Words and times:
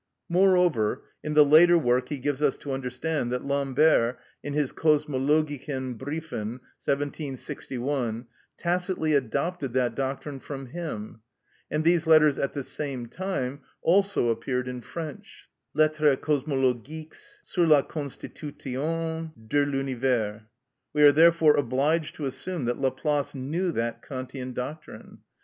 Moreover, 0.29 1.03
in 1.23 1.35
the 1.35 1.45
later 1.45 1.77
work 1.77 2.09
he 2.09 2.17
gives 2.17 2.41
us 2.41 2.57
to 2.57 2.71
understand 2.71 3.31
that 3.31 3.45
Lambert 3.45 4.17
in 4.41 4.53
his 4.53 4.71
"Kosmologischen 4.71 5.95
Briefen," 5.95 6.59
1761, 6.83 8.25
tacitly 8.57 9.13
adopted 9.13 9.73
that 9.73 9.93
doctrine 9.93 10.39
from 10.39 10.65
him, 10.71 11.21
and 11.69 11.83
these 11.83 12.07
letters 12.07 12.39
at 12.39 12.53
the 12.53 12.63
same 12.63 13.09
time 13.09 13.61
also 13.83 14.29
appeared 14.29 14.67
in 14.67 14.81
French 14.81 15.47
(Lettres 15.75 16.15
Cosmologiques 16.17 17.37
sur 17.43 17.67
la 17.67 17.83
Constitution 17.83 19.31
de 19.49 19.63
l'Univers). 19.63 20.41
We 20.93 21.03
are 21.03 21.11
therefore 21.11 21.55
obliged 21.57 22.15
to 22.15 22.25
assume 22.25 22.65
that 22.65 22.79
Laplace 22.81 23.35
knew 23.35 23.71
that 23.73 24.01
Kantian 24.01 24.53
doctrine. 24.55 25.19